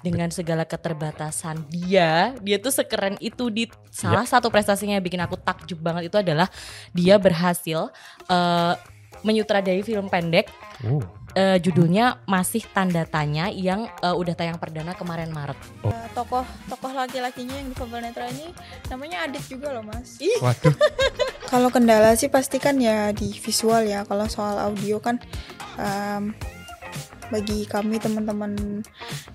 [0.00, 5.34] dengan segala keterbatasan dia, dia tuh sekeren itu di salah satu prestasinya yang bikin aku
[5.36, 6.46] takjub banget itu adalah
[6.94, 7.90] dia berhasil
[9.22, 10.46] menyutradari film pendek
[10.86, 11.02] Oh.
[11.34, 15.58] eh, judulnya masih tanda tanya yang eh, udah tayang perdana kemarin Maret.
[15.90, 18.54] Eh, tokoh tokoh laki-lakinya yang di Fabel Netra ini
[18.86, 20.22] namanya Adit juga loh mas.
[20.38, 20.70] Waduh.
[21.50, 24.06] Kalau kendala sih pasti kan ya di visual ya.
[24.06, 25.18] Kalau soal audio kan
[25.82, 26.30] em,
[27.28, 28.80] bagi kami teman-teman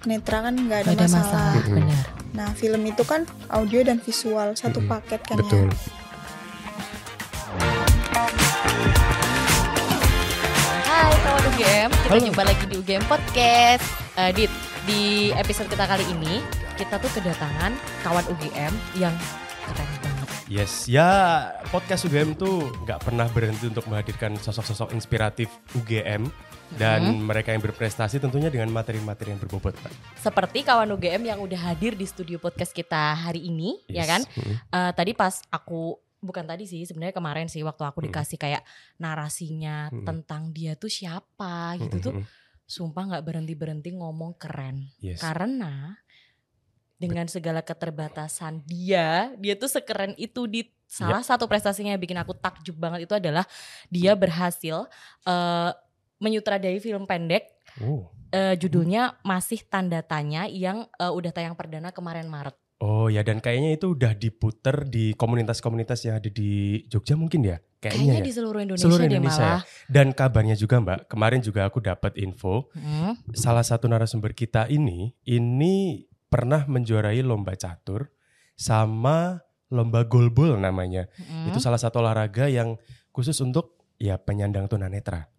[0.03, 1.21] netra kan nggak ada, ada masalah.
[1.21, 1.75] masalah, Mm-mm.
[1.77, 2.03] benar.
[2.33, 3.21] Nah film itu kan
[3.53, 4.89] audio dan visual satu Mm-mm.
[4.89, 5.69] paket kan Betul.
[5.69, 5.77] ya.
[10.83, 12.25] Hai kawan UGM, kita Halo.
[12.25, 13.85] jumpa lagi di UGM Podcast.
[14.13, 14.51] Eh, Dit,
[14.85, 15.01] di
[15.33, 16.41] episode kita kali ini
[16.73, 19.13] kita tuh kedatangan kawan UGM yang
[19.69, 20.27] keren banget.
[20.49, 21.09] Yes, ya
[21.69, 26.29] podcast UGM tuh nggak pernah berhenti untuk menghadirkan sosok-sosok inspiratif UGM
[26.75, 27.23] dan Mm-hmm.
[27.23, 29.73] mereka yang berprestasi tentunya dengan materi-materi yang berbobot.
[29.73, 29.91] Pak.
[30.15, 34.07] Seperti kawan UGM yang udah hadir di studio podcast kita hari ini, ya Yes.
[34.07, 34.21] kan?
[34.27, 34.55] Mm-mm.
[34.69, 38.07] Eh, tadi pas aku bukan tadi sih sebenarnya kemarin sih waktu aku Hmm.
[38.07, 38.63] dikasih kayak
[38.97, 40.03] narasinya Hmm.
[40.03, 42.27] tentang dia tuh siapa gitu tuh Mm-mm.
[42.63, 45.19] sumpah nggak berhenti berhenti ngomong keren Yes.
[45.19, 45.99] karena
[46.95, 52.31] dengan segala keterbatasan dia dia tuh sekeren itu di salah satu prestasinya yang bikin aku
[52.33, 53.43] takjub banget itu adalah
[53.89, 54.87] dia berhasil
[55.23, 55.71] eh,
[56.23, 57.51] menyutradari film pendek
[57.83, 58.07] Oh.
[58.31, 63.39] eh, judulnya masih tanda tanya yang eh, udah tayang perdana kemarin Maret Oh ya dan
[63.39, 67.63] kayaknya itu udah diputer di komunitas-komunitas yang ada di Jogja mungkin ya.
[67.79, 68.27] Kayaknya, kayaknya ya.
[68.27, 72.11] di seluruh Indonesia, Seluruh deh Indonesia malah Dan kabarnya juga Mbak, kemarin juga aku dapat
[72.19, 73.15] info Hmm.
[73.31, 78.11] salah satu narasumber kita ini ini pernah menjuarai lomba catur
[78.59, 79.39] sama
[79.71, 81.09] lomba golbol namanya.
[81.17, 81.49] Mm.
[81.49, 82.77] Itu salah satu olahraga yang
[83.09, 85.32] khusus untuk ya penyandang tunanetra.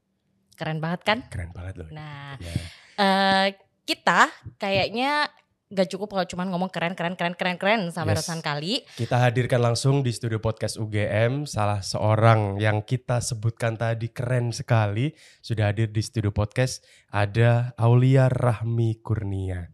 [0.54, 1.18] Keren banget kan?
[1.28, 1.88] Keren banget loh.
[1.90, 2.54] Nah, Ya.
[2.96, 3.46] eh
[3.84, 5.28] kita kayaknya
[5.66, 8.22] gak cukup kalau cuman ngomong keren, keren, keren, keren, keren sampai Yes.
[8.22, 8.86] ratusan kali.
[8.94, 15.10] Kita hadirkan langsung di studio podcast UGM salah seorang yang kita sebutkan tadi keren sekali
[15.40, 19.66] sudah hadir di studio podcast ada Aulia Rahmi Kurnia.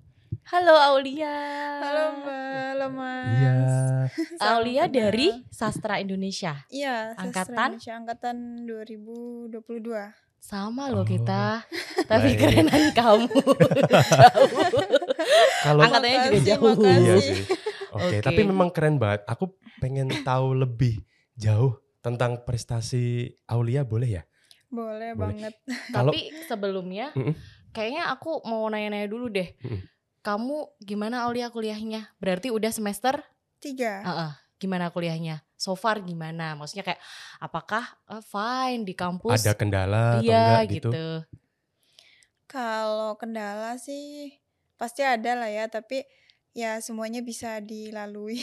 [0.49, 1.37] Halo Aulia.
[1.83, 3.29] Halo mbak, halo mas.
[3.37, 3.59] Iya.
[4.49, 5.29] Aulia dari.
[5.53, 6.65] Sastra Indonesia.
[6.67, 7.71] Iya, Sastra Angkatan?
[7.77, 10.30] Indonesia, angkatan 2022.
[10.41, 11.63] Sama loh Oh, kita.
[12.11, 12.41] Tapi baik.
[12.41, 14.51] kerenan kamu jauh.
[15.63, 16.75] Kalau Angkatannya juga jauh.
[16.75, 16.99] makasih.
[16.99, 17.43] Iya sih.
[17.91, 18.17] Oke, Oke.
[18.23, 19.23] tapi memang keren banget.
[19.27, 21.03] Aku pengen tahu lebih
[21.35, 24.23] jauh tentang prestasi Aulia boleh ya?
[24.67, 25.51] Boleh, Boleh.
[25.51, 25.55] banget.
[25.91, 27.35] Kalau Tapi sebelumnya Mm-mm.
[27.71, 29.51] kayaknya aku mau nanya-nanya dulu deh.
[29.59, 29.83] Mm-mm.
[30.21, 32.13] Kamu gimana Aulia kuliahnya?
[32.17, 33.21] Berarti udah semester
[33.59, 34.01] Tiga.
[34.01, 34.31] Heeh,
[34.61, 35.41] gimana kuliahnya?
[35.57, 36.53] So far gimana?
[36.53, 37.01] Maksudnya kayak
[37.41, 39.41] apakah eh, fine di kampus?
[39.41, 40.91] ada kendala atau iya enggak gitu?
[42.45, 44.37] Kalau kendala sih
[44.77, 46.05] pasti ada lah ya, tapi
[46.53, 48.43] ya semuanya bisa dilalui.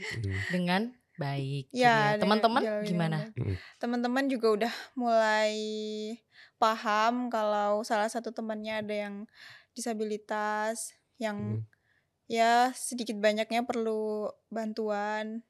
[0.00, 0.40] Hmm.
[0.48, 0.82] Dengan
[1.20, 1.68] baik.
[1.72, 3.16] gitu Ya, dengan teman-teman dengan gimana?
[3.36, 3.58] baik.
[3.76, 5.54] Teman-teman juga udah mulai
[6.56, 9.14] paham kalau salah satu temannya ada yang
[9.76, 11.64] disabilitas, yang Hmm.
[12.30, 15.42] Ya sedikit banyaknya perlu bantuan.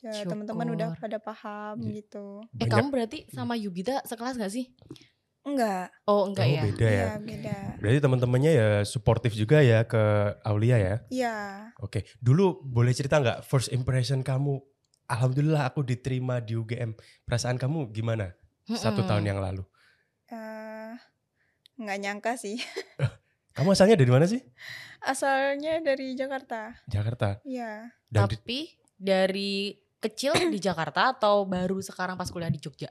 [0.00, 2.00] Ya, teman-teman udah pada paham Iya.
[2.02, 2.44] gitu.
[2.52, 4.68] Eh Banyak- kamu berarti sama Yubita sekelas gak sih?
[5.42, 6.62] Enggak, Oh enggak Oh, ya?
[6.62, 6.92] beda ya.
[6.94, 7.56] iya beda.
[7.78, 10.00] Berarti teman-temannya ya suportif juga ya ke
[10.42, 10.94] Aulia ya.
[11.08, 11.36] Iya.
[11.78, 14.60] Oke, dulu boleh cerita nggak first impression kamu?
[15.04, 16.96] Alhamdulillah aku diterima di UGM.
[17.22, 18.32] Perasaan kamu gimana?
[18.66, 19.08] Satu Mm-mm.
[19.08, 19.64] tahun yang lalu.
[20.26, 20.92] eh,
[21.76, 22.56] nggak nyangka sih.
[23.54, 24.42] Kamu asalnya dari mana sih?
[25.00, 26.74] Asalnya dari Jakarta.
[26.86, 27.38] Jakarta.
[27.42, 27.86] Iya.
[28.06, 28.58] Dan di- Tapi
[28.94, 29.54] dari
[29.98, 32.90] kecil di Jakarta atau baru sekarang pas kuliah di Jogja?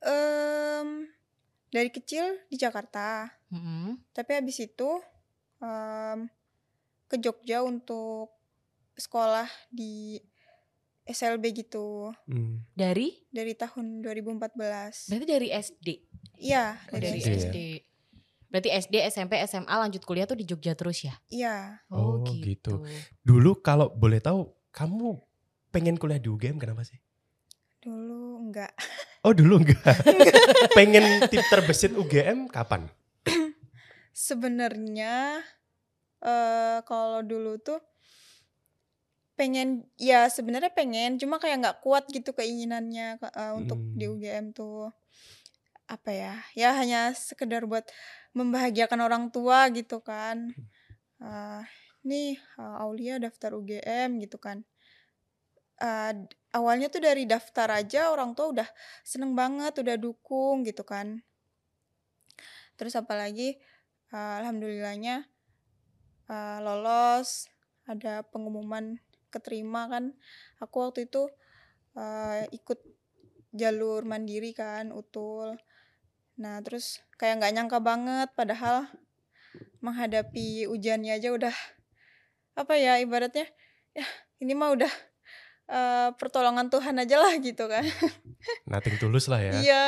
[0.00, 1.10] Em,
[1.68, 3.26] dari kecil di Jakarta.
[3.50, 3.98] Mm-mm.
[4.12, 4.90] Tapi habis itu
[5.58, 6.30] em,
[7.06, 8.30] ke Jogja untuk
[8.94, 10.16] sekolah di
[11.02, 13.14] SLB gitu Hmm, Dari?
[13.28, 15.06] dari tahun 2014.
[15.06, 15.88] Berarti dari SD.
[16.40, 17.38] Iya, Oh, dari dari SD ya?
[17.42, 17.58] SD.
[18.46, 21.14] Berarti SD, SMP, SMA lanjut kuliah tuh di Jogja terus ya?
[21.28, 21.82] Iya.
[21.90, 22.82] Oh, gitu.
[23.20, 25.18] dulu kalau boleh tahu kamu
[25.68, 26.96] pengen kuliah di UGM kenapa sih?
[27.80, 28.72] Dulu enggak.
[29.26, 29.82] Oh dulu enggak.
[30.70, 32.86] pengen tip terbesit UGM kapan?
[34.14, 35.42] Sebenarnya
[36.22, 37.82] eh kalau dulu tuh
[39.34, 44.14] pengen ya sebenarnya pengen cuma kayak nggak kuat gitu keinginannya eh, untuk di Hmm.
[44.14, 44.94] UGM tuh
[45.86, 47.86] apa ya ya hanya sekedar buat
[48.34, 50.50] membahagiakan orang tua gitu kan.
[51.22, 51.62] Eh,
[52.06, 54.66] nih eh, Aulia daftar UGM gitu kan.
[55.76, 58.68] D- awalnya tuh dari daftar aja orang tua udah
[59.04, 61.20] seneng banget udah dukung gitu kan.
[62.76, 63.56] Terus apalagi
[64.12, 65.28] eh, alhamdulillahnya
[66.30, 67.50] uh, lolos
[67.86, 68.98] ada pengumuman
[69.30, 70.14] keterima kan.
[70.62, 71.30] Aku waktu itu
[71.98, 72.78] uh, ikut
[73.54, 75.56] jalur mandiri kan utul
[76.36, 78.84] nah terus kayak nggak nyangka banget padahal
[79.80, 81.56] menghadapi ujiannya aja udah
[82.56, 83.48] apa ya ibaratnya
[83.96, 84.04] ya
[84.44, 84.92] ini mah udah
[85.72, 87.84] uh, pertolongan Tuhan aja lah gitu kan
[88.70, 89.84] Nothing tulus lah ya iya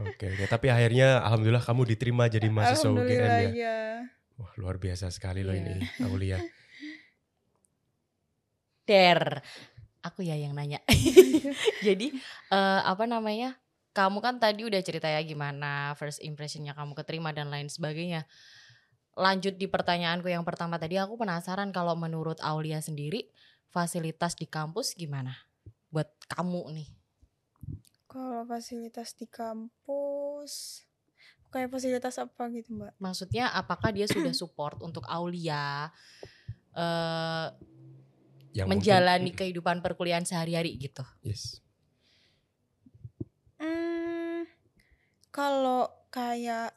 [0.00, 3.78] oke oke tapi akhirnya alhamdulillah kamu diterima jadi mahasiswa UGM alhamdulillah ya iya
[4.40, 5.60] wah luar biasa sekali loh Iya.
[5.68, 6.40] ini Aulia
[8.82, 9.40] Der,
[10.02, 10.82] aku ya yang nanya.
[11.86, 12.10] Jadi
[12.50, 13.54] eh, apa namanya?
[13.92, 18.24] Kamu kan tadi udah cerita ya gimana first impressionnya kamu keterima dan lain sebagainya.
[19.12, 23.28] Lanjut di pertanyaanku yang pertama tadi, aku penasaran kalau menurut Aulia sendiri
[23.68, 25.36] fasilitas di kampus gimana
[25.92, 26.88] buat kamu nih?
[28.08, 30.84] kalau fasilitas di kampus
[31.48, 35.88] kayak fasilitas apa gitu mbak Maksudnya apakah dia sudah support untuk Aulia
[36.76, 37.46] eh,
[38.52, 41.00] yang menjalani mungkin- kehidupan perkuliahan sehari-hari gitu?
[41.24, 41.64] yes
[45.32, 46.76] kalau kayak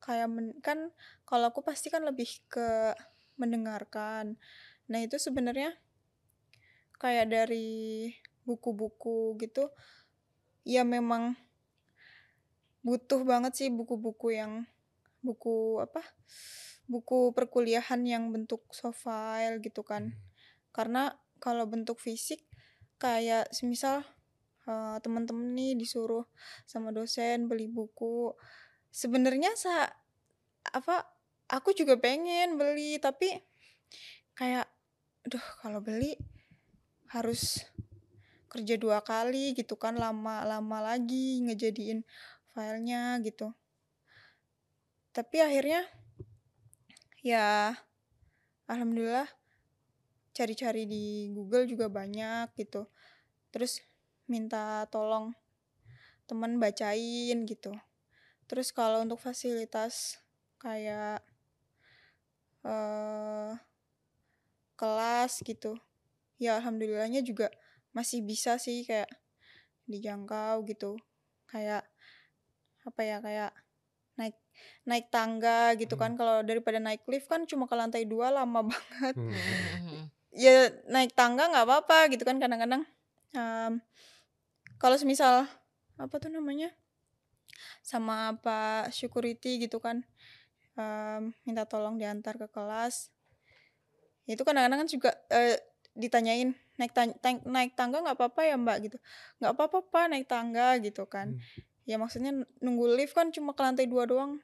[0.00, 0.92] kayak men- kan
[1.28, 2.92] kalau aku pasti kan lebih ke
[3.40, 4.36] mendengarkan.
[4.88, 5.72] Nah, itu sebenarnya
[7.00, 8.12] kayak dari
[8.44, 9.72] buku-buku gitu
[10.64, 11.36] ya memang
[12.84, 14.68] butuh banget sih buku-buku yang
[15.24, 16.04] buku apa?
[16.84, 20.12] Buku perkuliahan yang bentuk soft file gitu kan.
[20.72, 22.44] Karena kalau bentuk fisik
[23.00, 24.04] kayak semisal
[24.68, 26.24] eh, teman-teman nih disuruh
[26.64, 28.32] sama dosen beli buku.
[28.94, 29.90] Sebenarnya sa
[30.70, 31.04] apa
[31.50, 33.28] aku juga pengen beli tapi
[34.34, 34.66] kayak
[35.24, 36.16] aduh kalau beli
[37.12, 37.64] harus
[38.50, 42.06] kerja dua kali gitu kan lama-lama lagi ngejadiin
[42.54, 43.50] filenya gitu.
[45.14, 45.82] Tapi akhirnya
[47.22, 47.74] ya
[48.66, 49.26] alhamdulillah
[50.34, 52.90] cari-cari di Google juga banyak gitu.
[53.54, 53.78] Terus
[54.26, 55.36] minta tolong
[56.24, 57.72] teman bacain gitu.
[58.48, 60.20] Terus kalau untuk fasilitas
[60.60, 61.20] kayak
[62.64, 63.52] eh
[64.74, 65.78] kelas gitu
[66.40, 67.46] ya alhamdulillahnya juga
[67.94, 69.08] masih bisa sih kayak
[69.86, 70.98] dijangkau gitu.
[71.48, 71.86] Kayak
[72.84, 73.52] apa ya kayak
[74.18, 74.36] naik
[74.84, 76.18] naik tangga gitu kan.
[76.18, 79.14] Kalau daripada naik lift kan cuma ke lantai dua lama banget.
[79.14, 80.08] Hmm.
[80.34, 82.82] ya naik tangga nggak apa-apa gitu kan kadang-kadang.
[83.34, 83.78] Em,
[84.84, 85.48] kalau semisal
[85.96, 86.68] apa tuh namanya?
[87.80, 90.04] Sama pak security gitu kan
[90.76, 93.08] em, minta tolong diantar ke kelas.
[94.28, 95.56] Itu kadang-kadang kan juga eh,
[95.96, 98.76] ditanyain naik tan- tang- naik tangga nggak apa-apa ya mbak?
[98.84, 98.96] Gitu.
[99.40, 101.32] Nggak apa-apa Pak, naik tangga gitu kan.
[101.32, 101.62] Hmm.
[101.84, 102.32] ya maksudnya
[102.64, 104.40] nunggu lift kan cuma ke lantai dua doang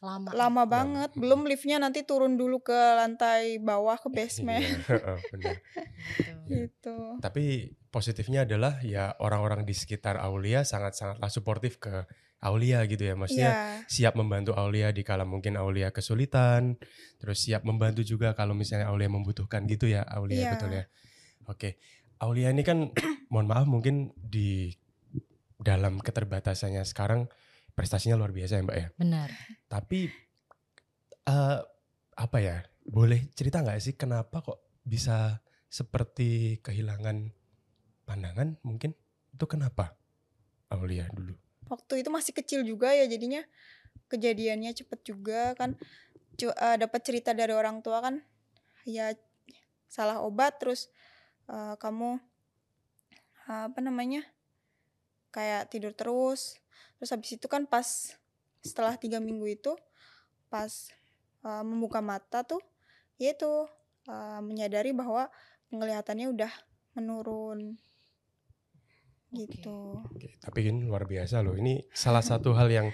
[0.00, 0.32] Lama.
[0.32, 5.56] lama banget belum liftnya nanti turun dulu ke lantai bawah ke basement Iya, benar.
[6.48, 6.96] Gitu.
[7.20, 7.44] Tapi
[7.92, 12.08] positifnya adalah ya orang-orang di sekitar Aulia sangat-sangatlah suportif ke
[12.40, 13.12] Aulia gitu ya.
[13.12, 13.84] Maksudnya Iya.
[13.86, 16.80] siap membantu Aulia di kala mungkin Aulia kesulitan,
[17.20, 20.50] terus siap membantu juga kalau misalnya Aulia membutuhkan gitu ya Aulia Iya.
[20.56, 20.84] betul ya.
[21.46, 21.76] Oke.
[22.24, 22.88] Aulia ini kan
[23.32, 24.72] mohon maaf mungkin di
[25.60, 27.28] dalam keterbatasannya sekarang
[27.80, 28.88] prestasinya luar biasa ya Mbak ya.
[28.94, 29.28] Benar.
[29.66, 30.12] Tapi
[31.24, 31.58] eh
[32.14, 32.60] apa ya?
[32.84, 37.32] Boleh cerita nggak sih kenapa kok bisa seperti kehilangan
[38.04, 38.92] pandangan mungkin?
[39.32, 39.96] Itu kenapa?
[40.70, 41.34] Aulia dulu.
[41.66, 43.42] waktu itu masih kecil juga ya jadinya
[44.06, 45.74] kejadiannya cepet juga kan
[46.34, 48.22] Cu- eh, dapat cerita dari orang tua kan
[48.86, 49.14] ya
[49.86, 50.90] salah obat terus
[51.46, 52.22] eh, kamu
[53.50, 54.22] apa namanya
[55.34, 56.59] kayak tidur terus
[57.00, 58.12] terus habis itu kan pas
[58.60, 59.72] setelah tiga minggu itu
[60.52, 60.68] pas
[61.48, 62.60] eh, membuka mata tuh
[63.16, 63.48] ya itu
[64.04, 65.32] eh, menyadari bahwa
[65.72, 66.52] penglihatannya udah
[66.92, 67.80] menurun
[69.32, 71.54] gitu Oke, tapi ini luar biasa loh.
[71.54, 72.90] Ini salah satu hal yang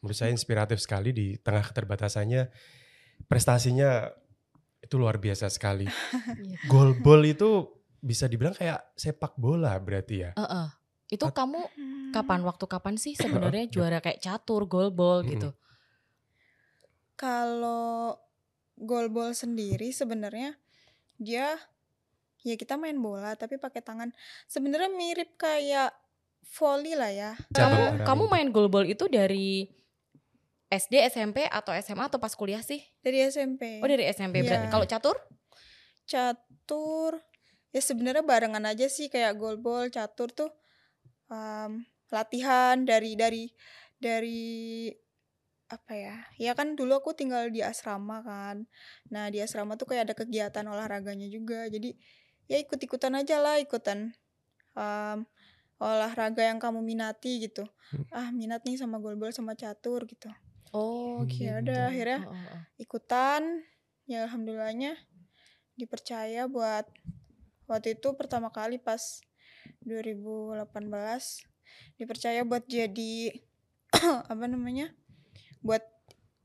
[0.00, 2.46] menurut saya inspiratif sekali di tengah keterbatasannya.
[3.26, 4.06] Prestasinya
[4.80, 5.84] itu luar biasa sekali.
[6.40, 6.56] Iya.
[6.70, 10.30] Golbol itu bisa dibilang kayak sepak bola berarti ya.
[10.38, 10.68] Heeh.
[11.10, 12.10] Itu At- kamu Hmm.
[12.14, 13.18] kapan waktu kapan sih
[13.52, 15.30] sebenarnya juara kayak catur, golbol Mm-mm.
[15.34, 15.50] gitu?
[17.18, 18.16] Kalau
[18.80, 20.56] goalball sendiri sebenarnya
[21.20, 21.52] dia
[22.40, 24.08] ya kita main bola tapi pakai tangan.
[24.48, 25.92] Sebenarnya mirip kayak
[26.56, 27.30] volley lah ya.
[27.52, 29.68] Kamu kamu main golbol itu dari
[30.70, 32.80] SD, SMP atau SMA atau pas kuliah sih?
[33.02, 33.82] Dari SMP.
[33.82, 34.66] Oh dari SMP berarti.
[34.66, 34.72] Iya.
[34.72, 35.16] Kalau catur?
[36.10, 37.22] catur
[37.70, 40.50] ya sebenarnya barengan aja sih kayak goalball, catur tuh
[41.30, 43.44] um, latihan dari dari
[43.96, 44.90] dari
[45.70, 48.66] apa ya ya kan dulu aku tinggal di asrama kan
[49.06, 51.94] nah di asrama tuh kayak ada kegiatan olahraganya juga jadi
[52.50, 54.10] ya ikut ikutan aja lah ikutan
[54.74, 55.22] um,
[55.78, 58.06] olahraga yang kamu minati gitu Hmm.
[58.14, 60.30] ah minat nih sama golbol sama catur gitu
[60.70, 61.50] Oh, gitu.
[61.50, 62.62] ya udah akhirnya Oh, oh, oh.
[62.78, 63.66] ikutan
[64.06, 64.94] ya alhamdulillahnya
[65.74, 66.86] dipercaya buat
[67.66, 69.18] waktu itu pertama kali pas
[69.84, 70.66] 2018
[71.96, 73.32] dipercaya buat jadi
[74.32, 74.92] apa namanya
[75.60, 75.82] buat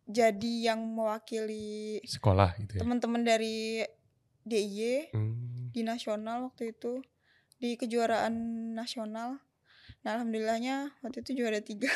[0.06, 2.82] jadi yang mewakili Sekolah gitu ya.
[2.86, 3.82] teman-teman dari
[4.46, 5.74] DIY Hmm.
[5.74, 7.02] di nasional waktu itu
[7.58, 8.36] di kejuaraan
[8.78, 9.42] nasional
[10.06, 11.90] nah alhamdulillahnya waktu itu juara tiga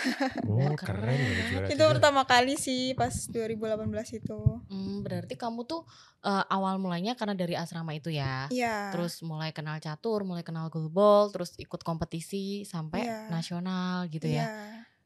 [0.44, 0.98] Oh, keren.
[0.98, 1.92] keren, udah juara itu tiga.
[1.92, 3.86] pertama kali sih pas 2018
[4.18, 5.86] itu Hmm, berarti kamu tuh
[6.20, 8.50] eh, awal mulanya karena dari asrama itu ya.
[8.50, 8.89] Iya.
[8.92, 13.30] Terus mulai kenal catur, mulai kenal goalball, terus ikut kompetisi sampai Iya.
[13.30, 14.44] nasional gitu ya.
[14.44, 14.50] Iya.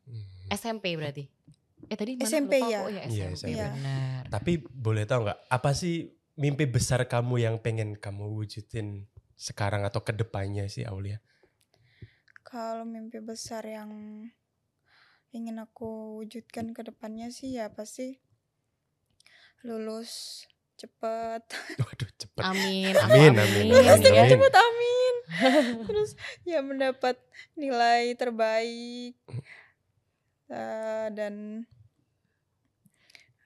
[0.06, 0.26] Hmm.
[0.50, 1.28] SMP berarti.
[1.84, 2.78] Eh tadi mana SMP lupa ya.
[2.78, 2.86] aku.
[2.86, 3.52] Oh ya Iya, SMP.
[3.52, 3.76] SMP.
[3.76, 4.22] Benar.
[4.32, 9.06] Tapi boleh tahu nggak apa sih mimpi besar kamu yang pengen kamu wujudin
[9.36, 11.20] sekarang atau ke depannya sih Aulia?
[12.44, 13.92] Kalau mimpi besar yang
[15.34, 18.22] ingin aku wujudkan ke depannya sih ya pasti
[19.66, 20.44] lulus
[20.78, 21.42] cepet.
[21.82, 22.44] Waduh cepet.
[22.44, 24.22] Amin, Amin, amin, amin, amin, Pasti ya.
[24.22, 24.32] amin.
[24.36, 25.16] cepet amin.
[25.90, 26.10] Terus
[26.46, 27.16] ya mendapat
[27.58, 29.18] nilai terbaik
[30.54, 31.66] Eh, dan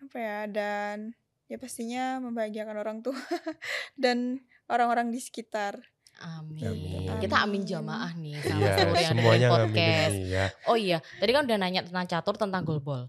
[0.04, 1.16] apa ya dan
[1.48, 3.16] ya pastinya membahagiakan orang tua
[4.04, 5.80] dan orang-orang di sekitar.
[6.17, 6.65] Amin.
[6.65, 7.07] Amin.
[7.17, 10.13] Kita amin jamaah nih sama Iya, seluruh yang semuanya dengerin ngaminin podcast.
[10.13, 10.45] nih ya.
[10.65, 13.03] Oh iya, tadi kan udah nanya tentang catur, tentang goalball.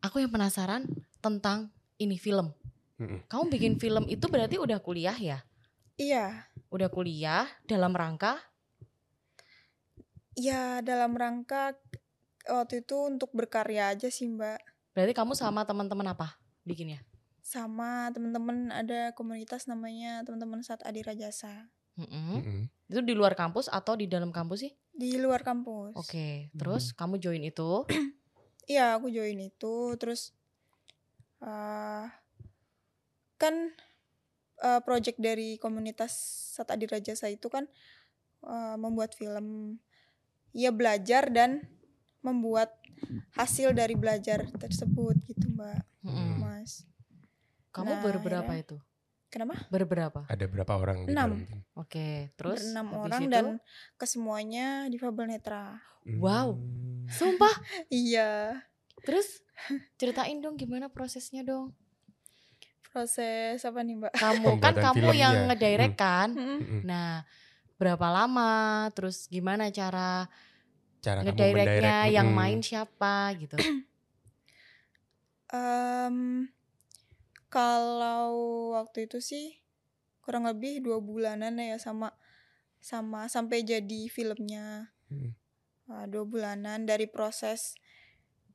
[0.00, 0.84] Aku yang penasaran
[1.18, 2.52] tentang ini film.
[2.96, 3.26] Mm-mm.
[3.26, 5.38] Kamu bikin film itu berarti udah kuliah ya?
[5.94, 8.38] Iya, Udah kuliah dalam rangka
[10.34, 11.78] ya dalam rangka
[12.44, 14.58] waktu itu untuk berkarya aja sih Mbak.
[14.90, 17.02] berarti kamu sama teman-teman apa bikinnya?
[17.38, 22.26] Sama teman-teman ada komunitas namanya teman-teman saat Adira Jasa Mm-mm.
[22.40, 22.60] Mm-mm.
[22.86, 24.72] Itu di luar kampus atau di dalam kampus sih?
[24.94, 25.98] di luar kampus.
[25.98, 27.82] Oke, terus kamu join itu.
[28.64, 30.32] Iya, aku join itu terus
[31.42, 32.06] eh
[33.36, 33.54] kan
[34.56, 36.14] eh, project dari komunitas
[36.56, 37.68] Sat Adira Jasa itu kan
[38.40, 39.76] eh, membuat film.
[40.54, 41.66] Ia belajar dan
[42.22, 42.72] membuat
[43.34, 45.82] hasil dari belajar tersebut gitu, Mbak.
[46.06, 46.38] Mm-mm.
[46.40, 46.86] Mas.
[47.68, 48.76] Kamu Nah, berberapa akhirnya- itu?
[49.34, 49.58] Kenapa?
[49.66, 50.30] Berberapa?
[50.30, 51.34] Ada berapa orang di Enam.
[51.34, 51.60] dalam tim?
[51.74, 53.46] Oke, terus habis orang itu- dan
[53.98, 55.82] kesemuanya difabel netra.
[56.06, 56.54] Wow.
[56.54, 57.10] Hmm.
[57.10, 57.50] Sumpah.
[57.90, 58.62] Iya.
[59.02, 59.42] Terus
[59.98, 61.74] ceritain dong gimana prosesnya dong.
[62.94, 64.12] Proses apa nih, Mbak?
[64.14, 65.18] Kamu kan kamu filmnya.
[65.18, 66.30] yang ngedirect kan.
[66.30, 66.58] Mm-mm.
[66.62, 66.80] Mm-mm.
[66.86, 67.26] Nah,
[67.74, 68.86] berapa lama?
[68.94, 70.30] Terus gimana cara
[71.02, 72.06] Cara ngedirectnya?
[72.06, 73.58] Yang main siapa gitu?
[75.54, 76.48] Em,
[77.54, 79.62] kalau waktu itu sih
[80.26, 82.10] kurang lebih dua bulanan ya sama
[82.82, 85.36] sama sampai jadi filmnya Hmm.
[85.84, 87.76] Ah, dua bulanan dari proses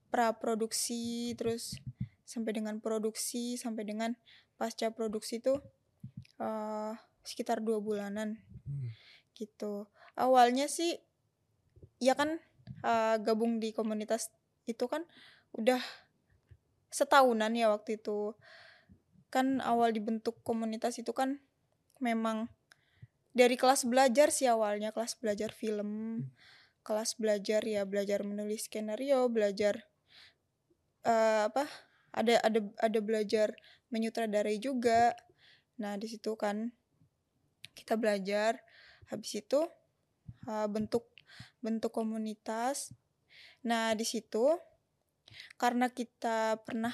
[0.10, 1.77] pra produksi terus
[2.25, 4.18] sampai dengan produksi sampai dengan
[4.58, 5.53] pasca produksi itu
[6.41, 8.89] eh, sekitar dua bulanan Hmm.
[9.38, 9.86] gitu
[10.18, 10.98] awalnya sih
[12.01, 12.41] ya kan
[12.82, 14.34] eh, gabung di komunitas
[14.65, 15.06] itu kan
[15.53, 15.79] udah
[16.89, 18.34] setahunan ya waktu itu
[19.29, 21.41] kan awal dibentuk komunitas itu kan
[22.01, 22.50] memang
[23.33, 26.24] dari kelas belajar sih awalnya kelas belajar film
[26.81, 29.86] kelas belajar ya belajar menulis skenario belajar
[31.05, 31.69] eh, apa
[32.09, 33.53] ada ada ada belajar
[33.93, 35.13] menyutradarai juga.
[35.77, 36.74] Nah di situ kan
[37.77, 38.57] kita belajar
[39.09, 39.62] habis itu
[40.50, 41.05] eh, bentuk
[41.62, 42.93] bentuk komunitas.
[43.65, 44.50] Nah di situ
[45.62, 46.93] karena kita pernah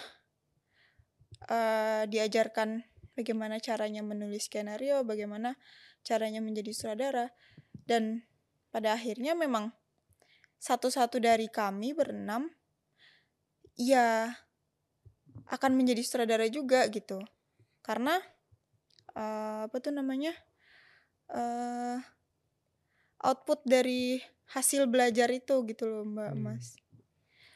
[1.49, 2.83] eh, diajarkan
[3.15, 5.55] bagaimana caranya menulis skenario bagaimana
[6.05, 7.31] caranya menjadi sutradara.
[7.85, 8.25] Dan
[8.73, 9.71] pada akhirnya memang
[10.59, 12.49] satu-satu dari kami berenam
[13.77, 14.31] ya
[15.51, 17.21] akan menjadi sutradara juga gitu.
[17.85, 18.17] Karena
[19.15, 20.33] eh, apa tuh namanya
[21.33, 21.99] eh
[23.25, 24.21] output dari
[24.53, 26.43] hasil belajar itu gitu loh mbak Hmm.
[26.45, 26.77] mas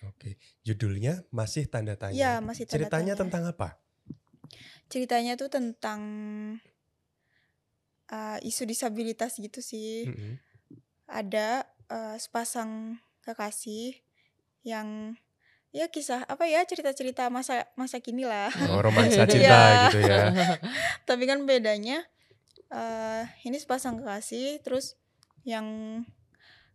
[0.01, 2.15] Oke, judulnya masih tanda tanya.
[2.15, 3.21] Iya, masih tanda Ceritanya tanya.
[3.25, 3.69] tentang apa?
[4.89, 6.01] ceritanya tuh tentang
[8.09, 10.41] eh, isu disabilitas gitu sih Mm-mm.
[11.05, 14.01] ada eh, sepasang kekasih
[14.65, 15.13] yang
[15.69, 19.81] ya kisah apa ya cerita-cerita masa masa kini lah Oh, romansa cinta Iya.
[19.85, 20.19] gitu ya.
[21.09, 22.01] tapi kan bedanya
[22.73, 24.97] eh ini sepasang kekasih terus
[25.45, 26.01] yang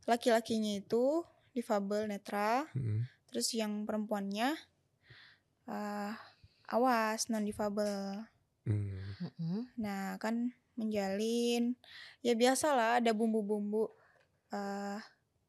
[0.06, 3.10] laki-lakinya itu difabel netra Mm-mm.
[3.34, 4.54] Terus yang perempuannya
[5.66, 6.12] eh,
[6.70, 8.22] awas non difabel.
[8.62, 9.66] Hmm.
[9.74, 11.74] Nah kan menjalin
[12.22, 13.90] ya biasalah ada bumbu-bumbu
[14.54, 14.98] eh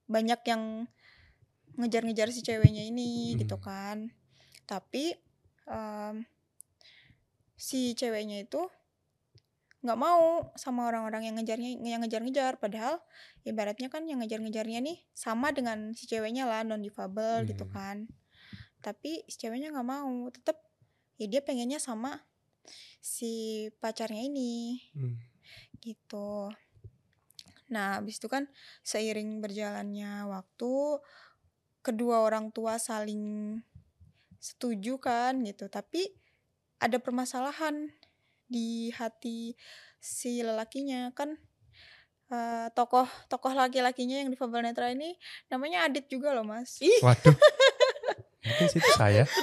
[0.10, 0.90] banyak yang
[1.78, 3.66] ngejar-ngejar si ceweknya ini gitu Hmm.
[3.66, 3.98] kan.
[4.66, 5.14] Tapi
[5.70, 6.26] em,
[7.56, 8.66] si ceweknya itu
[9.86, 12.58] nggak mau sama orang-orang yang ngejarnya yang ngejar-ngejar.
[12.58, 12.98] Padahal
[13.46, 17.74] ibaratnya kan yang ngejar-ngejarnya nih sama dengan si ceweknya lah non difabel gitu Hmm.
[17.74, 17.98] kan.
[18.82, 20.28] Tapi si ceweknya nggak mau.
[20.34, 20.58] Tetap
[21.22, 22.26] ya dia pengennya sama
[23.00, 24.82] si pacarnya ini.
[24.98, 25.22] Hmm.
[25.86, 26.50] gitu.
[27.70, 28.50] Nah habis itu kan
[28.82, 30.98] seiring berjalannya waktu
[31.86, 33.58] kedua orang tua saling
[34.42, 35.70] setuju kan gitu.
[35.70, 36.10] Tapi
[36.82, 37.94] ada permasalahan
[38.46, 39.54] di hati
[39.98, 41.34] si lelakinya kan
[42.30, 47.02] eh, tokoh tokoh laki-lakinya yang di Fabel Netra ini namanya Adit juga loh mas Ih.
[47.02, 47.34] Waduh.
[48.46, 49.26] Mungkin situ saya.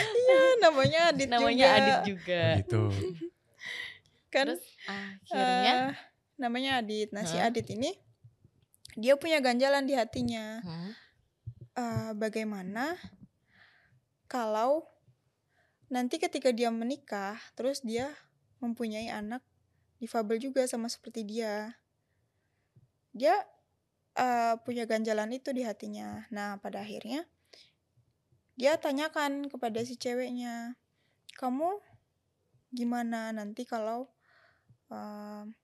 [0.00, 2.42] Iya, namanya Adit Namanya juga Adit juga.
[2.62, 2.82] Gitu.
[4.34, 5.88] kan Terus akhirnya eh,
[6.38, 7.50] namanya Adit nah si Hah?
[7.50, 7.90] Adit ini
[8.94, 10.90] dia punya ganjalan di hatinya Hmm.
[11.74, 12.94] eh, bagaimana
[14.26, 14.86] kalau
[15.90, 18.14] nanti ketika dia menikah terus dia
[18.62, 19.42] mempunyai anak
[19.98, 21.76] difabel juga sama seperti dia.
[23.12, 23.34] Dia
[24.16, 26.24] eh, punya ganjalan itu di hatinya.
[26.30, 27.26] Nah pada akhirnya
[28.60, 30.76] dia tanyakan kepada si ceweknya
[31.40, 31.80] kamu
[32.68, 34.04] gimana nanti kalau
[34.92, 35.56] em,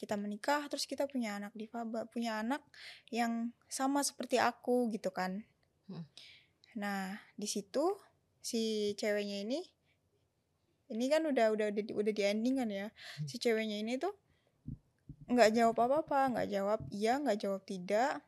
[0.00, 2.64] kita menikah terus kita punya anak difabel punya anak
[3.12, 5.44] yang sama seperti aku gitu kan.
[5.88, 6.04] Hmm.
[6.76, 7.96] nah di situ
[8.48, 8.62] si
[8.96, 9.60] ceweknya ini
[10.88, 12.86] ini kan udah udah udah di, udah di ending kan ya
[13.28, 14.14] si ceweknya ini tuh
[15.28, 18.24] nggak jawab apa apa nggak jawab iya nggak jawab tidak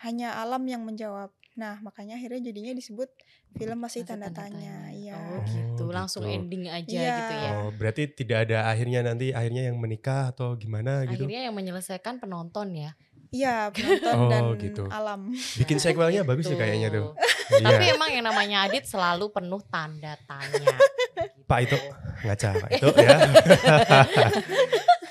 [0.00, 3.12] hanya alam yang menjawab nah makanya akhirnya jadinya disebut
[3.52, 6.32] film masih Masih tanda, tanya iya Oh gitu, Oh, langsung gitu.
[6.40, 7.14] ending aja Iya.
[7.20, 7.50] gitu ya.
[7.52, 11.26] Oh, berarti tidak ada akhirnya nanti akhirnya yang menikah atau gimana gitu.
[11.26, 12.94] Akhirnya yang menyelesaikan penonton ya.
[13.30, 14.84] iya penonton Oh, dan gitu.
[14.88, 16.56] alam Bikin Nah, sequelnya bagus gitu.
[16.56, 17.12] kayaknya tuh.
[17.58, 17.94] Tapi Iya.
[17.98, 20.76] emang yang namanya Adit selalu penuh tanda tanya.
[21.50, 21.76] Pak itu
[22.22, 23.16] ngaca Pak itu ya.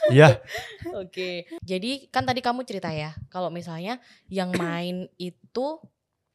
[0.10, 0.41] Iya.
[0.97, 5.67] Oke, jadi kan tadi kamu cerita ya, kalau misalnya yang main itu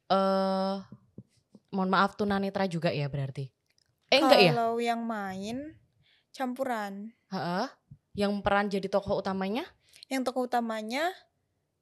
[0.07, 0.75] eh
[1.75, 3.51] mohon maaf tunanetra juga ya berarti.
[4.07, 4.51] Eh enggak ya?
[4.55, 5.75] kalau yang main
[6.31, 7.67] campuran Heeh.
[8.15, 9.67] Yang peran jadi tokoh utamanya?
[10.07, 11.09] yang tokoh utamanya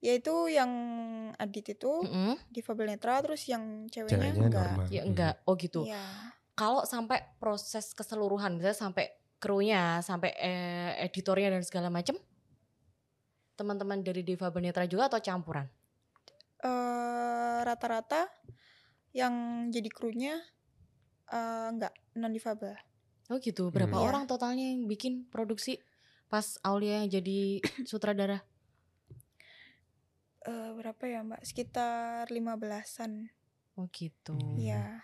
[0.03, 0.67] yaitu yang
[1.39, 2.35] Adit itu Mm-mm.
[2.51, 4.87] di Fabel Netra terus yang ceweknya, Ceweknya enggak normal.
[4.91, 5.35] Ya enggak.
[5.47, 5.87] Oh gitu.
[5.87, 6.03] Iya.
[6.53, 12.19] Kalau sampai proses keseluruhan, misalnya sampai krunya, sampai eh, editornya dan segala macam,
[13.55, 15.65] teman-teman dari Deva Benetra juga atau campuran?
[16.61, 18.27] Eh, rata-rata
[19.15, 19.33] yang
[19.71, 20.35] jadi krunya
[21.31, 22.75] eh, enggak non difabel
[23.31, 23.71] Oh gitu.
[23.71, 24.03] Berapa Hmm.
[24.03, 24.09] Iya.
[24.11, 25.79] orang totalnya yang bikin produksi
[26.27, 28.43] pas Aulia yang jadi sutradara?
[30.43, 33.32] Eh, berapa ya mbak sekitar 15-an
[33.73, 34.38] Oh gitu.
[34.38, 34.60] Hmm.
[34.60, 35.01] Iya.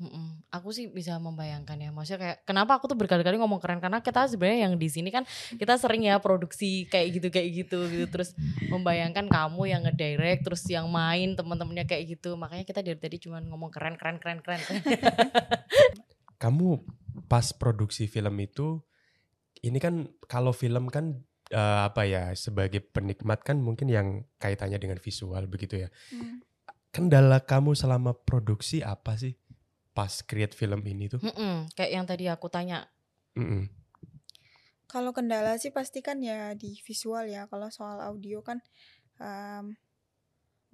[0.00, 0.48] Mm-mm.
[0.48, 4.24] Aku sih bisa membayangkan ya, maksudnya kayak kenapa aku tuh berkali-kali ngomong keren karena kita
[4.32, 5.28] sebenarnya yang di sini kan
[5.60, 8.32] kita sering ya produksi kayak gitu kayak gitu gitu terus
[8.72, 13.44] membayangkan kamu yang ngedirect terus yang main teman-temannya kayak gitu makanya kita dari tadi cuma
[13.44, 14.60] ngomong keren keren keren keren.
[16.40, 16.80] Kamu
[17.28, 18.80] pas produksi film itu
[19.60, 24.98] ini kan kalau film kan eh, apa ya sebagai penikmat kan mungkin yang kaitannya dengan
[25.02, 25.88] visual begitu ya.
[26.14, 26.40] Hmm.
[26.90, 29.38] Kendala kamu selama produksi apa sih
[29.90, 31.22] pas create film ini tuh?
[31.22, 32.86] Mm-mm, kayak yang tadi aku tanya.
[33.38, 33.70] Mm-mm.
[34.90, 37.46] Kalau kendala sih pasti kan ya di visual ya.
[37.46, 38.58] Kalau soal audio kan
[39.22, 39.78] em,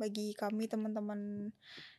[0.01, 1.53] bagi kami teman-teman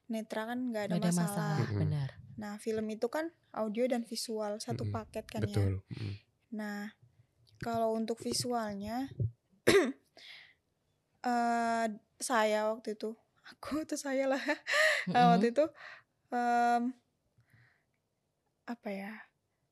[0.09, 1.57] netra kan nggak ada, Gak ada masalah.
[1.61, 2.09] masalah, benar.
[2.41, 4.97] Nah film itu kan audio dan visual satu Mm-mm.
[4.97, 5.49] paket kan ya.
[5.49, 5.73] Betul.
[5.93, 6.13] Mm.
[6.57, 6.89] Nah
[7.61, 9.09] kalau untuk visualnya
[11.27, 11.85] eh
[12.17, 13.13] saya waktu itu
[13.51, 14.41] aku tuh saya lah
[15.07, 15.15] Mm-mm.
[15.15, 15.65] waktu itu
[16.33, 16.93] em,
[18.67, 19.13] apa ya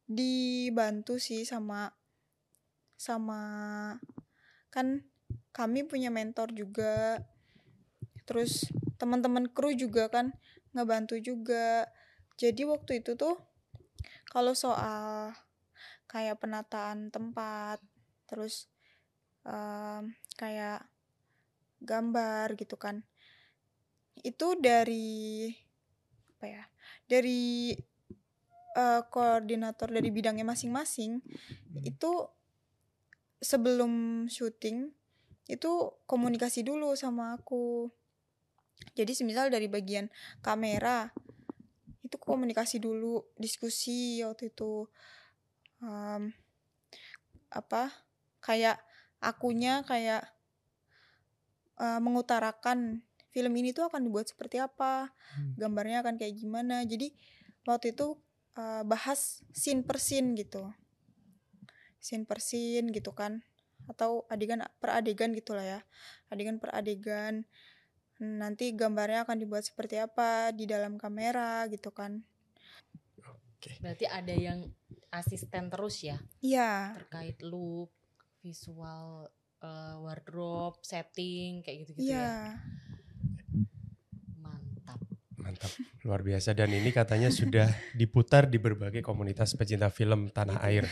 [0.05, 1.91] dibantu sih sama
[2.95, 3.41] sama
[4.71, 5.03] kan
[5.51, 7.19] kami punya mentor juga
[8.23, 10.31] terus teman-teman kru juga kan
[10.71, 11.89] ngebantu juga
[12.39, 13.35] jadi waktu itu tuh
[14.31, 15.31] kalau soal
[16.15, 17.83] kayak penataan tempat
[18.23, 18.71] terus
[19.43, 20.87] em, kayak
[21.83, 23.03] gambar gitu kan.
[24.23, 25.51] Itu dari
[26.39, 26.63] apa ya
[27.03, 27.75] dari
[28.79, 31.19] eh, koordinator dari bidangnya masing-masing
[31.83, 32.11] itu
[33.43, 34.95] sebelum syuting
[35.51, 35.71] itu
[36.07, 37.91] komunikasi dulu sama aku.
[38.95, 40.07] Jadi semisal dari bagian
[40.39, 41.11] kamera
[42.05, 44.87] itu komunikasi dulu diskusi waktu itu
[45.85, 46.33] Em,
[47.53, 47.93] apa
[48.41, 48.81] kayak
[49.21, 50.25] akunya kayak
[51.77, 55.53] eh, mengutarakan film ini tuh akan dibuat seperti apa Hmm.
[55.59, 56.81] gambarnya akan kayak gimana.
[56.87, 57.13] Jadi
[57.67, 58.17] waktu itu
[58.57, 60.71] eh, bahas scene per scene gitu.
[62.01, 63.43] Scene per scene gitu kan.
[63.85, 65.79] Atau adegan per adegan gitu lah ya.
[66.33, 67.45] Adegan per adegan.
[68.17, 72.23] Nanti gambarnya akan dibuat seperti apa di dalam kamera gitu kan.
[73.83, 74.71] Berarti ada yang
[75.11, 77.91] asisten terus ya iya terkait look,
[78.45, 79.29] visual,
[79.65, 82.29] eh, wardrobe, setting kayak gitu-gitu iya ya.
[84.37, 84.99] Mantap.
[85.41, 85.71] Mantap,
[86.05, 90.85] luar biasa dan ini katanya sudah diputar di berbagai komunitas pecinta film tanah air.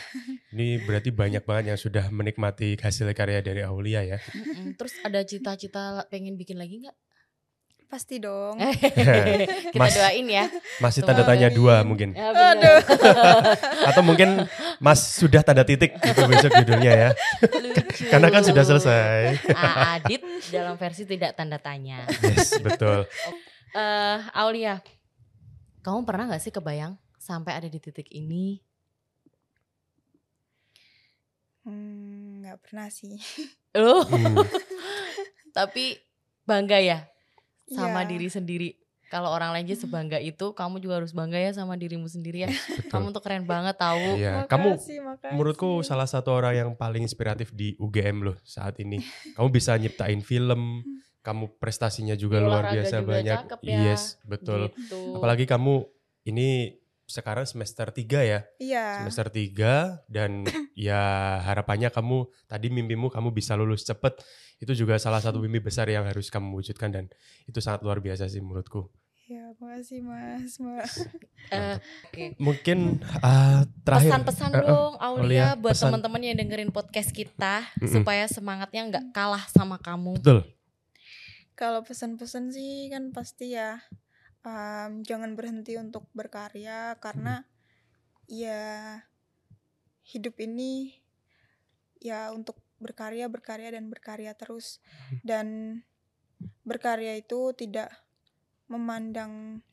[0.53, 4.19] Ini berarti banyak banget yang sudah menikmati hasil karya dari Aulia ya.
[4.77, 6.97] Terus ada cita-cita pengen bikin lagi nggak?
[7.93, 8.57] Pasti dong
[9.69, 10.49] Kita Mas- doain ya.
[10.79, 12.09] Masih tanda tanya dua mungkin.
[12.11, 12.81] Ya, bener.
[13.89, 17.09] Atau mungkin Mas sudah tanda titik itu besok judulnya ya.
[17.53, 18.09] Lucu.
[18.09, 19.45] Karena kan sudah selesai.
[19.53, 22.09] Ah, Adit dalam versi tidak tanda tanya.
[22.19, 23.05] Yes, betul.
[23.71, 24.81] eh Aulia,
[25.81, 28.57] kamu pernah nggak sih kebayang sampai ada di titik ini?
[31.63, 33.15] Hmm, nggak pernah sih
[33.79, 34.35] Loh, Hmm,
[35.49, 35.95] tapi
[36.43, 37.07] bangga ya
[37.73, 38.09] sama Iya.
[38.09, 38.69] diri sendiri.
[39.05, 42.49] Kalau orang lain aja sebangga itu, kamu juga harus bangga ya sama dirimu sendiri ya.
[42.87, 44.17] Kamu tuh keren banget tahu.
[44.17, 44.97] Iya, kamu Makasih,
[45.29, 48.97] menurutku salah satu orang yang paling inspiratif di UGM loh saat ini.
[49.35, 50.81] Kamu bisa nyiptain film,
[51.21, 53.37] kamu prestasinya juga Di luar olahraga biasa juga banyak.
[53.45, 53.77] cakep ya.
[53.85, 54.61] Yes, betul.
[54.71, 54.99] Gitu.
[55.13, 55.73] Apalagi kamu
[56.25, 56.49] ini
[57.05, 58.39] sekarang semester 3 ya.
[58.57, 59.03] Iya.
[59.03, 60.43] Semester 3 dan
[60.77, 61.01] ya
[61.43, 64.19] harapannya kamu tadi mimpimu kamu bisa lulus cepet.
[64.57, 67.05] Itu juga salah satu mimpi besar yang harus kamu wujudkan dan
[67.45, 68.87] itu sangat luar biasa sih menurutku.
[69.23, 70.59] Ya, makasih Mas.
[70.59, 70.83] Ma-
[71.51, 71.75] Eh,
[72.39, 77.67] Mungkin ah, terakhir pesan-pesan eh, eh, dong Aulia Aulia, buat teman-teman yang dengerin podcast kita
[77.77, 77.99] Mm-mm.
[77.99, 80.17] supaya semangatnya nggak kalah sama kamu.
[80.23, 80.47] betul.
[81.53, 83.77] Kalau pesan-pesan sih kan pasti ya
[84.43, 87.47] em, jangan berhenti untuk berkarya karena
[88.27, 88.99] ya
[90.03, 90.99] hidup ini
[92.03, 94.83] ya untuk berkarya, berkarya dan berkarya terus
[95.23, 95.79] dan
[96.67, 97.87] berkarya itu tidak
[98.67, 99.63] memandang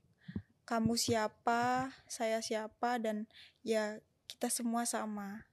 [0.63, 3.27] kamu siapa, saya siapa dan
[3.67, 3.99] ya
[4.31, 5.51] kita semua sama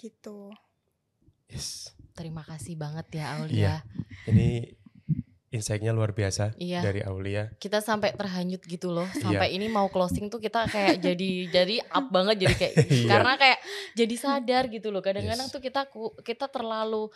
[0.00, 0.48] gitu.
[1.52, 1.92] Yes.
[2.16, 3.52] Terima kasih banget ya Aulia.
[3.52, 3.76] Iya.
[4.32, 4.48] Ini
[5.50, 6.78] insight-nya luar biasa Iya.
[6.80, 7.50] dari Aulia.
[7.56, 9.06] Kita sampai terhanyut gitu loh.
[9.08, 9.18] Iya.
[9.20, 13.08] Sampai ini mau closing tuh kita kayak jadi jadi up banget jadi kayak Iya.
[13.08, 13.58] karena kayak
[13.92, 15.02] jadi sadar gitu loh.
[15.02, 15.52] Kadang-kadang Yes.
[15.52, 17.10] tuh kita ku- kita terlalu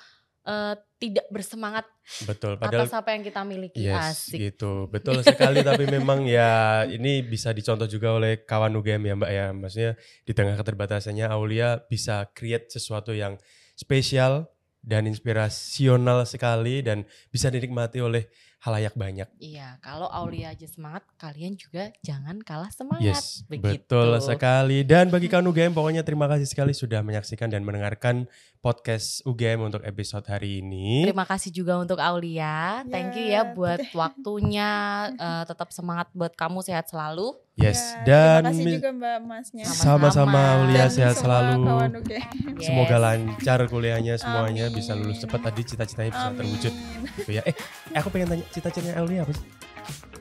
[0.44, 1.88] eh, tidak bersemangat
[2.28, 2.60] Betul.
[2.60, 3.80] Padahal atas apa yang kita miliki.
[3.80, 4.36] Yes, Asik.
[4.52, 4.84] gitu.
[4.92, 9.46] Betul sekali tapi memang ya ini bisa dicontoh juga oleh kawan UGM ya Mbak ya.
[9.50, 13.40] Maksudnya di tengah keterbatasannya Aulia bisa create sesuatu yang
[13.72, 14.52] spesial
[14.84, 18.28] dan inspirasional sekali dan bisa dinikmati oleh
[18.64, 19.28] halayak banyak.
[19.36, 23.04] Iya, kalau Aulia aja semangat, kalian juga jangan kalah semangat.
[23.04, 23.84] Yes, Begitu.
[23.84, 24.80] betul sekali.
[24.88, 28.24] Dan bagi kawan UGM pokoknya terima kasih sekali sudah menyaksikan dan mendengarkan
[28.64, 31.04] podcast UGM untuk episode hari ini.
[31.04, 32.80] Terima kasih juga untuk Aulia.
[32.88, 34.72] Thank you ya Ya, buat waktunya.
[35.14, 37.36] Eh, tetap semangat buat kamu sehat selalu.
[37.54, 39.64] Yes, Ya, dan terima kasih juga Mbak Masnya.
[39.70, 40.66] Sama-sama.
[40.74, 41.62] Dan sehat selalu.
[42.10, 42.26] Yes.
[42.66, 44.82] Semoga lancar kuliahnya semuanya Amin.
[44.82, 46.38] bisa lulus cepat tadi cita-citanya bisa Amin.
[46.42, 46.72] terwujud
[47.14, 47.42] gitu ya.
[47.46, 47.54] Eh,
[47.94, 49.46] eh, aku pengen tanya cita-citanya Aulia apa sih?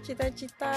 [0.03, 0.75] Cita-cita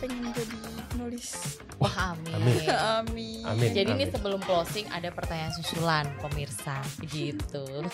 [0.00, 0.56] pengen jadi
[0.88, 1.60] penulis.
[1.76, 2.32] Wah, amin.
[2.40, 2.68] Amin.
[3.04, 3.44] Amin.
[3.44, 3.70] Amin.
[3.76, 7.64] Jadi ini sebelum closing ada pertanyaan susulan pemirsa gitu.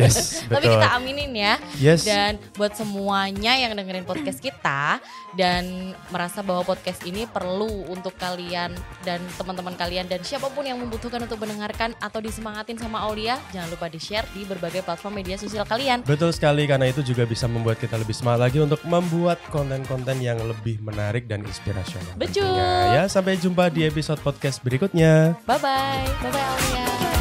[0.00, 1.56] Yes, Tapi kita aminin ya.
[1.76, 2.04] yes.
[2.04, 5.00] Dan buat semuanya yang dengerin podcast kita
[5.36, 8.72] dan merasa bahwa podcast ini perlu untuk kalian
[9.04, 13.68] dan teman-teman kalian dan siapa pun yang membutuhkan untuk mendengarkan atau disemangatin sama Aulia, jangan
[13.72, 16.04] lupa di-share di berbagai platform media sosial kalian.
[16.04, 20.42] Betul sekali karena itu juga bisa membuat kita lebih semangat lagi untuk membuat konten-konten yang
[20.42, 22.10] lebih menarik dan inspirasional.
[22.18, 22.42] Betul.
[22.42, 22.98] tentunya.
[22.98, 25.38] Ya, sampai jumpa di episode podcast berikutnya.
[25.46, 26.06] Bye bye.
[26.24, 27.19] Bye bye Aulia.